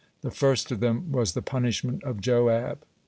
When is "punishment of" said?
1.43-2.21